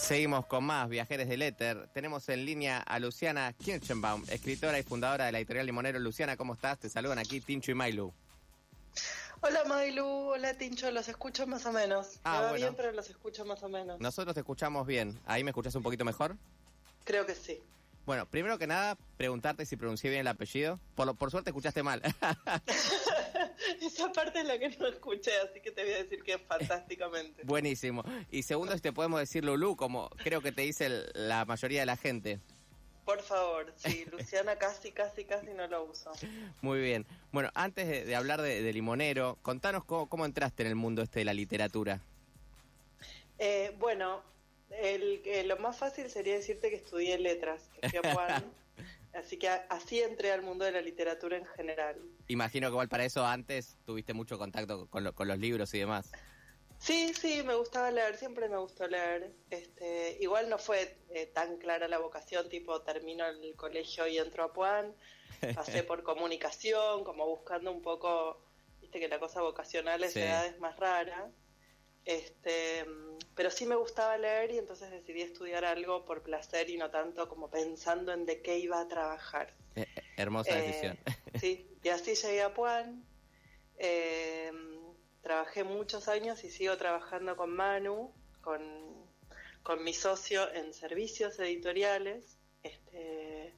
[0.00, 1.88] Seguimos con más Viajeres del Éter.
[1.92, 5.98] Tenemos en línea a Luciana Kirchenbaum, escritora y fundadora de la editorial Limonero.
[5.98, 6.78] Luciana, ¿cómo estás?
[6.78, 8.12] Te saludan aquí Tincho y Mailu.
[9.42, 12.18] Hola Mailu, hola Tincho, los escucho más o menos.
[12.24, 12.56] Ah, me va bueno.
[12.56, 14.00] bien, pero los escucho más o menos.
[14.00, 15.18] Nosotros te escuchamos bien.
[15.26, 16.36] ¿Ahí me escuchas un poquito mejor?
[17.04, 17.60] Creo que sí.
[18.06, 20.80] Bueno, primero que nada, preguntarte si pronuncié bien el apellido.
[20.96, 22.02] Por, lo- por suerte escuchaste mal.
[23.80, 27.42] Esa parte es la que no escuché, así que te voy a decir que fantásticamente.
[27.44, 28.02] Buenísimo.
[28.30, 31.86] Y segundo, si te podemos decir Lulú, como creo que te dice la mayoría de
[31.86, 32.40] la gente.
[33.04, 36.12] Por favor, sí, Luciana casi, casi, casi no lo uso.
[36.62, 37.06] Muy bien.
[37.32, 41.02] Bueno, antes de, de hablar de, de Limonero, contanos cómo, cómo entraste en el mundo
[41.02, 42.00] este de la literatura.
[43.38, 44.22] Eh, bueno,
[44.70, 48.44] el, eh, lo más fácil sería decirte que estudié letras, que fui a Juan,
[49.14, 51.96] así que a- así entré al mundo de la literatura en general.
[52.30, 55.80] Imagino que igual para eso antes tuviste mucho contacto con, lo- con los libros y
[55.80, 56.12] demás.
[56.78, 59.32] Sí, sí, me gustaba leer, siempre me gustó leer.
[59.50, 64.44] Este, igual no fue eh, tan clara la vocación, tipo termino el colegio y entro
[64.44, 64.94] a Puan,
[65.56, 68.40] pasé por comunicación, como buscando un poco,
[68.80, 70.20] viste que la cosa vocacional a esa Sí.
[70.20, 71.28] edad es más rara.
[72.06, 72.86] Este,
[73.36, 77.28] pero sí me gustaba leer y entonces decidí estudiar algo por placer y no tanto
[77.28, 79.52] como pensando en de qué iba a trabajar.
[79.76, 80.98] Eh, eh, hermosa Eh, decisión.
[81.40, 83.04] Sí, y así llegué a Puan.
[83.78, 84.52] Eh,
[85.22, 88.60] trabajé muchos años y sigo trabajando con Manu, con,
[89.62, 92.36] con mi socio en servicios editoriales.
[92.62, 93.54] Este,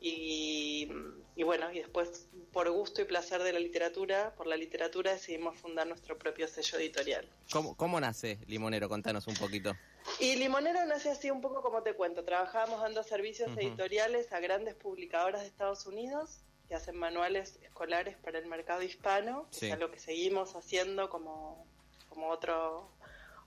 [0.00, 0.90] y,
[1.36, 5.58] y bueno, y después por gusto y placer de la literatura, por la literatura decidimos
[5.58, 7.28] fundar nuestro propio sello editorial.
[7.52, 8.88] ¿Cómo, ¿Cómo nace Limonero?
[8.88, 9.76] Contanos un poquito.
[10.18, 12.24] Y Limonero nace así un poco como te cuento.
[12.24, 16.40] Trabajábamos dando servicios editoriales a grandes publicadoras de Estados Unidos
[16.70, 19.66] que hacen manuales escolares para el mercado hispano, que Sí.
[19.66, 21.66] es algo que seguimos haciendo como,
[22.08, 22.92] como otro,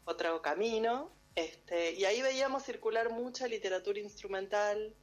[0.03, 1.09] otro camino.
[1.33, 4.93] Este, y ahí veíamos circular mucha literatura instrumental,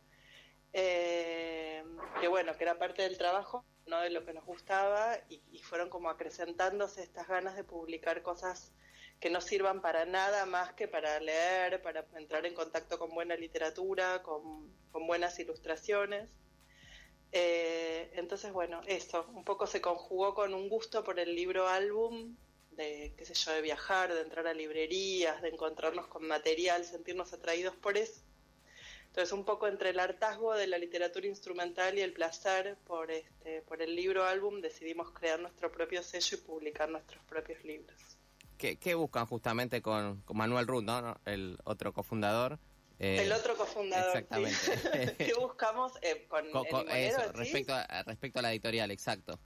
[0.75, 1.83] eh,
[2.21, 5.61] que bueno, que era parte del trabajo, no de lo que nos gustaba, y, y
[5.63, 8.71] fueron como acrecentándose estas ganas de publicar cosas
[9.19, 13.35] que no sirvan para nada más que para leer, para entrar en contacto con buena
[13.35, 16.31] literatura, con, con buenas ilustraciones.
[17.33, 22.35] Eh, entonces, bueno, eso, un poco se conjugó con un gusto por el libro álbum,
[22.73, 27.33] de, qué sé yo, de viajar, de entrar a librerías, de encontrarnos con material, sentirnos
[27.33, 28.21] atraídos por eso.
[29.07, 33.61] Entonces, un poco entre el hartazgo de la literatura instrumental y el placer por, este,
[33.63, 37.99] por el libro álbum, decidimos crear nuestro propio sello y publicar nuestros propios libros.
[38.57, 41.17] ¿Qué, qué buscan justamente con, con Manuel Ruth, ¿no?
[41.25, 42.59] el otro cofundador?
[43.01, 44.17] Eh, El otro cofundador.
[44.17, 45.17] exactamente.
[45.19, 49.39] ¿Qué buscamos eh, con, el eso, respecto a, respecto a la editorial, exacto.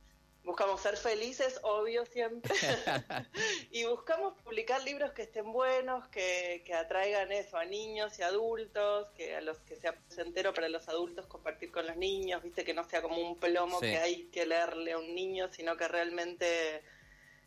[0.44, 2.54] Buscamos ser felices, obvio siempre.
[3.70, 9.08] y buscamos publicar libros que estén buenos, que, que atraigan eso a niños y adultos,
[9.16, 12.74] que a los que sea placentero para los adultos compartir con los niños, viste que
[12.74, 13.86] no sea como un plomo Sí.
[13.86, 16.82] que hay que leerle a un niño, sino que realmente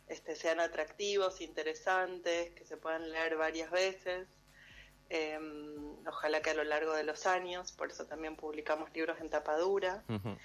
[0.08, 4.26] este, sean atractivos, interesantes, que se puedan leer varias veces.
[5.10, 5.38] Eh,
[6.06, 10.04] ojalá que a lo largo de los años, por eso también publicamos libros en tapadura.
[10.08, 10.36] Ujú.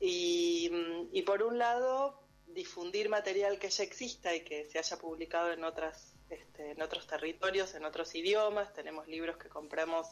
[0.00, 0.70] Y,
[1.12, 5.64] y por un lado, difundir material que ya exista y que se haya publicado en,
[5.64, 8.74] otras, este, en otros territorios, en otros idiomas.
[8.74, 10.08] Tenemos libros que compramos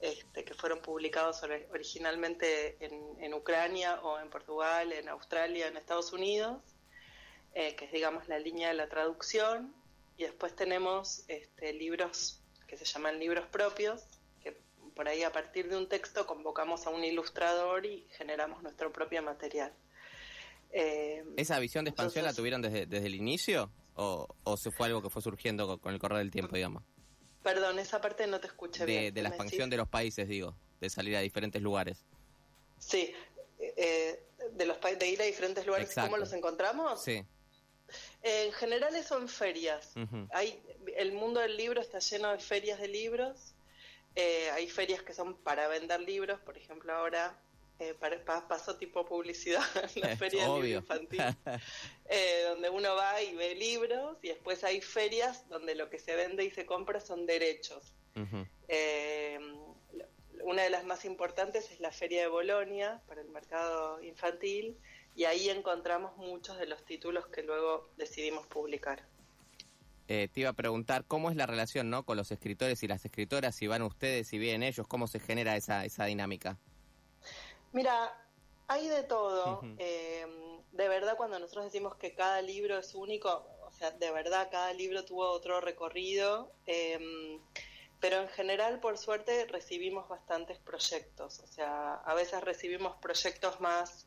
[0.00, 5.76] este, que fueron publicados ori- originalmente en, en Ucrania o en Portugal, en Australia, en
[5.76, 6.62] Estados Unidos,
[7.52, 9.74] eh, que es, digamos, la línea de la traducción.
[10.16, 14.04] Y después tenemos este, libros que se llaman libros propios,
[14.42, 14.56] que
[14.94, 19.22] por ahí a partir de un texto convocamos a un ilustrador y generamos nuestro propio
[19.22, 19.72] material.
[20.70, 23.70] Eh, ¿Esa visión de expansión la tuvieron desde, desde el inicio?
[23.94, 26.82] ¿O, ¿O se fue algo que fue surgiendo con, con el correr del tiempo, digamos?
[27.42, 29.14] perdón, esa parte no te escuché De, bien.
[29.14, 29.70] de la ¿Me expansión decís?
[29.70, 32.04] de los países, digo, de salir a diferentes lugares.
[32.76, 33.14] Sí,
[33.60, 36.10] eh, de los de ir a diferentes lugares, Exacto.
[36.10, 37.04] ¿cómo los encontramos?
[37.04, 37.24] Sí.
[38.28, 39.92] En general son ferias.
[40.32, 40.60] Hay,
[40.96, 43.54] el mundo del libro está lleno de ferias de libros.
[44.16, 47.38] Eh, hay ferias que son para vender libros, por ejemplo, ahora
[47.78, 49.62] eh, para- pa- pasó tipo publicidad
[49.94, 51.20] en la feria del libro infantil,
[52.08, 56.16] eh, donde uno va y ve libros, y después hay ferias donde lo que se
[56.16, 57.92] vende y se compra son derechos.
[58.68, 59.38] Eh,
[60.42, 64.78] una de las más importantes es la Feria de Bolonia para el mercado infantil
[65.16, 69.02] y ahí encontramos muchos de los títulos que luego decidimos publicar.
[70.08, 72.04] Eh, te iba a preguntar cómo es la relación ¿no?
[72.04, 75.56] con los escritores y las escritoras, si van ustedes, si vienen ellos, cómo se genera
[75.56, 76.58] esa, esa dinámica.
[77.72, 78.14] Mira,
[78.68, 79.62] hay de todo.
[79.78, 80.26] Eh,
[80.72, 84.72] de verdad, cuando nosotros decimos que cada libro es único, o sea, de verdad cada
[84.74, 86.52] libro tuvo otro recorrido.
[86.66, 87.40] Eh,
[88.00, 91.40] pero en general, por suerte, recibimos bastantes proyectos.
[91.40, 94.06] O sea, a veces recibimos proyectos más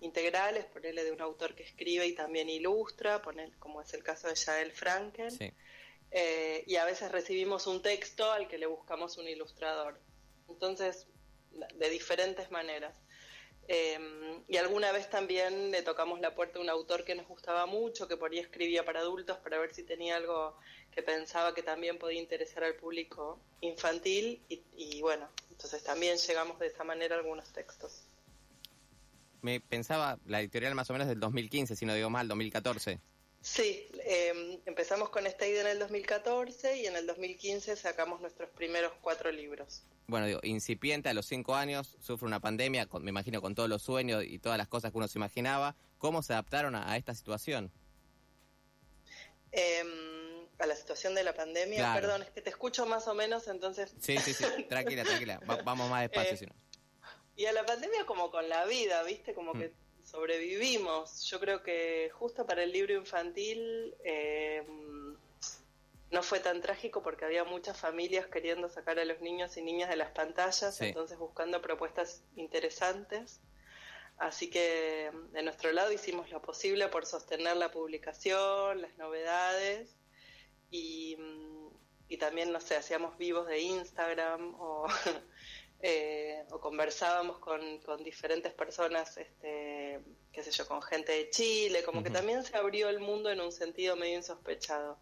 [0.00, 4.28] integrales, ponerle de un autor que escribe y también ilustra, poner, como es el caso
[4.28, 5.54] de Jael Franken.
[6.10, 9.98] Eh, y a veces recibimos un texto al que le buscamos un ilustrador.
[10.48, 11.06] Entonces,
[11.74, 12.94] de diferentes maneras.
[13.66, 17.64] Eh, y alguna vez también le tocamos la puerta a un autor que nos gustaba
[17.66, 20.58] mucho, que por ahí escribía para adultos, para ver si tenía algo
[20.92, 24.44] que pensaba que también podía interesar al público infantil.
[24.48, 28.03] Y, bueno, entonces también llegamos de esa manera a algunos textos.
[29.44, 32.98] Me pensaba la editorial más o menos del 2015, si no digo mal, 2014.
[33.42, 38.48] Sí, em, empezamos con esta idea en el 2014 y en el 2015 sacamos nuestros
[38.48, 39.82] primeros cuatro libros.
[40.06, 43.82] Bueno, digo, incipiente a los cinco años, sufre una pandemia, me imagino con todos los
[43.82, 45.76] sueños y todas las cosas que uno se imaginaba.
[45.98, 47.70] ¿Cómo se adaptaron a, esta situación?
[49.52, 53.46] Em, a la situación de la pandemia, perdón, es que te escucho más o menos,
[53.48, 53.94] entonces...
[54.00, 56.63] Sí, sí, sí, tranquila, tranquila, vamos más despacio, eh, si no.
[57.36, 59.34] Y a la pandemia como con la vida, ¿viste?
[59.34, 61.24] Como que mm sobrevivimos.
[61.24, 64.62] Yo creo que justo para el libro infantil eh,
[66.10, 69.88] no fue tan trágico porque había muchas familias queriendo sacar a los niños y niñas
[69.88, 73.40] de las pantallas, entonces buscando propuestas interesantes.
[74.18, 79.96] Así que de nuestro lado hicimos lo posible por sostener la publicación, las novedades
[80.70, 81.16] y,
[82.08, 84.86] y también, no sé, hacíamos vivos de Instagram o
[85.86, 87.60] Eh, o conversábamos con,
[88.02, 90.00] diferentes personas, este,
[90.32, 93.42] qué sé yo, con gente de Chile, como que también se abrió el mundo en
[93.42, 94.96] un sentido medio insospechado.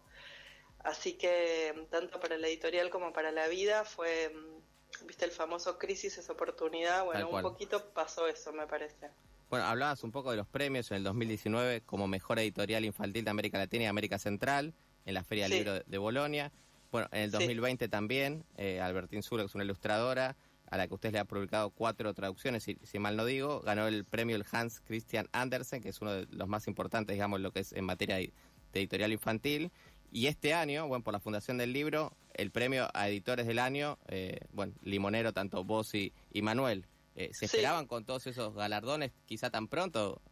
[0.79, 5.79] Así que tanto para la editorial como para la vida fue, mm, viste, el famoso
[5.79, 9.09] crisis es oportunidad, bueno, un poquito pasó eso, me parece.
[9.49, 13.31] Bueno, hablabas un poco de los premios en el 2019 como mejor editorial infantil de
[13.31, 14.73] América Latina y América Central
[15.05, 16.51] en la Feria del Libro de, Bolonia.
[16.91, 20.35] Bueno, en el 2020 también, eh, Albertín es una ilustradora,
[20.73, 23.87] a la que usted le ha publicado cuatro traducciones, si, si, mal no digo, ganó
[23.87, 27.51] el premio el Hans Christian Andersen, que es uno de los más importantes, digamos, lo
[27.51, 28.33] que es en materia de,
[28.73, 29.71] editorial infantil.
[30.11, 33.99] Y este año, bueno, por la Fundación del Libro, el premio a Editores del Año,
[34.07, 36.11] eh, bueno, Limonero, tanto vos y,
[36.41, 36.87] Manuel.
[37.15, 40.23] Eh, ¿Se esperaban con todos esos galardones quizá tan pronto?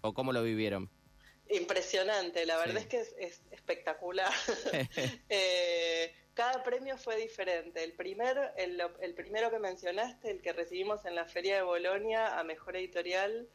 [0.00, 0.88] ¿O, cómo lo vivieron?
[1.50, 4.32] Impresionante, la verdad es que es, espectacular.
[5.28, 7.82] eh, cada premio fue diferente.
[7.84, 12.44] El, primer, el, primero que mencionaste, el que recibimos en la Feria de Bolonia a
[12.44, 13.48] Mejor Editorial,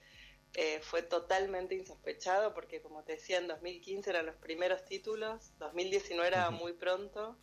[0.53, 6.27] eh, fue totalmente insospechado porque, como te decía, en 2015 eran los primeros títulos, 2019
[6.27, 7.37] era muy pronto.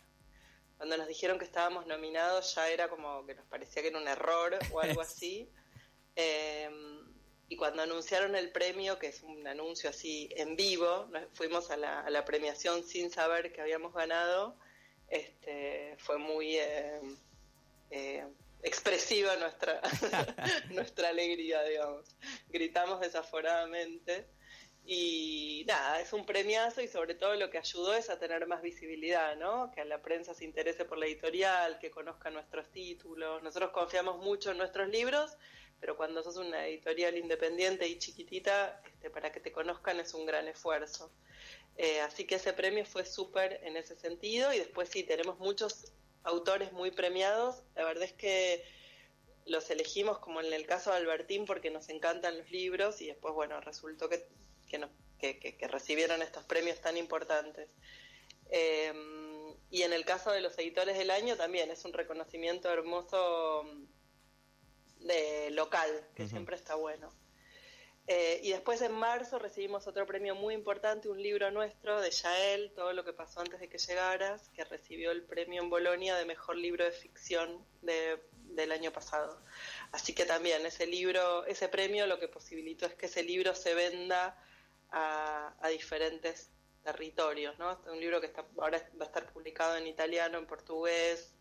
[0.77, 4.07] Cuando nos dijeron que estábamos nominados ya era como que nos parecía que era un
[4.07, 5.49] error o algo así.
[6.15, 7.05] Em,
[7.47, 12.01] y cuando anunciaron el premio, que es un anuncio así en vivo, fuimos a la,
[12.01, 14.57] a la premiación sin saber que habíamos ganado
[15.09, 17.01] este, fue muy eh,
[17.91, 18.25] eh,
[18.63, 19.81] expresiva nuestra,
[20.71, 22.15] nuestra alegría, digamos.
[22.49, 24.27] Gritamos desaforadamente.
[24.87, 28.61] Y nada, es un premiazo y sobre todo lo que ayudó es a tener más
[28.61, 29.71] visibilidad, ¿no?
[29.71, 33.41] Que a la prensa se interese por la editorial, que conozca nuestros títulos.
[33.41, 35.37] Nosotros confiamos mucho en nuestros libros,
[35.79, 40.27] pero cuando sos una editorial independiente y chiquitita, este, para que te conozcan es un
[40.27, 41.11] gran esfuerzo.
[41.77, 45.91] Eh, así que ese premio fue súper en ese sentido y después sí, tenemos muchos
[46.23, 47.63] autores muy premiados.
[47.75, 48.63] La verdad es que
[49.45, 53.33] los elegimos como en el caso de Albertín porque nos encantan los libros y después,
[53.33, 54.25] bueno, resultó que,
[54.67, 57.69] que, recibieron estos premios tan importantes.
[58.49, 63.65] Em, y en el caso de los editores del año también es un reconocimiento hermoso
[64.99, 67.09] de local, que siempre está bueno.
[68.07, 72.71] Eh, y después en marzo recibimos otro premio muy importante, un libro nuestro de Yael,
[72.75, 76.25] Todo lo que pasó antes de que llegaras, que recibió el premio en Bolonia de
[76.25, 79.41] mejor libro de ficción del año pasado.
[79.91, 83.73] Así que también ese libro, ese premio lo que posibilitó es que ese libro se
[83.73, 84.39] venda
[84.91, 86.51] a, diferentes
[86.83, 87.81] territorios, ¿no?
[87.91, 91.33] Un libro que está, ahora va a estar publicado en italiano, en portugués,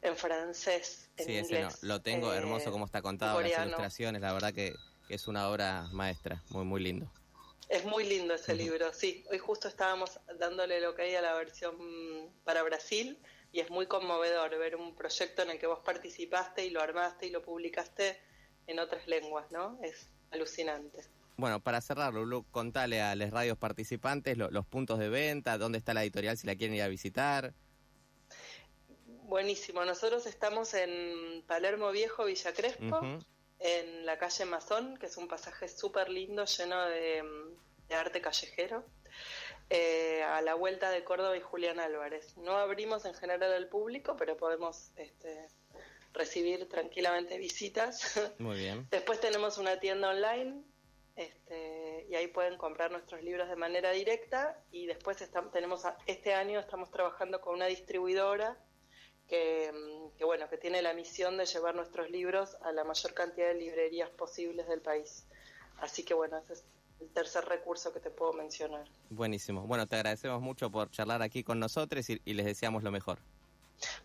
[0.00, 1.78] en francés, en inglés.
[1.80, 4.76] Sí, lo tengo hermoso eh, como está contado, las ilustraciones, la verdad que
[5.14, 7.10] es una obra maestra, muy, muy lindo.
[7.68, 9.24] Es muy lindo ese libro, sí.
[9.30, 11.76] Hoy justo estábamos dándole lo que hay a la versión
[12.44, 13.16] para Brasil
[13.52, 17.26] y es muy conmovedor ver un proyecto en el que vos participaste y lo armaste
[17.26, 18.18] y lo publicaste
[18.66, 19.78] en otras lenguas, ¿no?
[19.82, 21.04] Es alucinante.
[21.36, 25.94] Bueno, para cerrar, Lulu, contale a los radios participantes los puntos de venta, dónde está
[25.94, 27.54] la editorial si la quieren ir a visitar.
[29.24, 33.20] Buenísimo, nosotros estamos en Palermo Viejo, Villa Crespo
[33.60, 37.22] en la calle Mazón, que es un pasaje súper lindo, lleno de,
[37.90, 38.84] arte callejero.
[39.68, 42.36] eh, a la vuelta de Córdoba y Julián Álvarez.
[42.36, 45.48] No abrimos en general al público, pero podemos este,
[46.12, 48.20] recibir tranquilamente visitas.
[48.38, 48.88] Muy bien.
[48.90, 50.62] Después tenemos una tienda online
[51.16, 55.18] este, y ahí pueden comprar nuestros libros de manera directa y después
[55.52, 58.58] tenemos este año estamos trabajando con una distribuidora
[59.30, 59.72] que,
[60.18, 63.54] que, bueno que tiene la misión de llevar nuestros libros a la mayor cantidad de
[63.54, 65.24] librerías posibles del país.
[65.80, 66.64] Así que bueno, ese es
[67.00, 68.84] el tercer recurso que te puedo mencionar.
[69.08, 69.62] Buenísimo.
[69.62, 73.18] Bueno, te agradecemos mucho por charlar aquí con nosotros y, les deseamos lo mejor.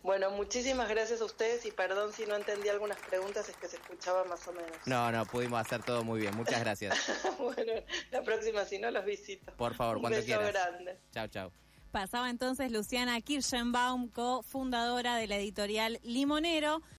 [0.04, 3.76] Bueno, muchísimas gracias a ustedes y perdón si no entendí algunas preguntas, es que se
[3.76, 4.72] escuchaba más o menos.
[4.86, 6.34] No, no, pudimos hacer todo muy bien.
[6.38, 6.96] Muchas gracias.
[7.40, 7.74] bueno,
[8.12, 9.52] la próxima si no los visito.
[9.58, 10.98] Por favor, cuando Un beso grande.
[11.12, 11.65] Chao, chao.
[11.96, 16.82] Pasaba entonces Luciana Kirschenbaum, cofundadora de la editorial Limonero.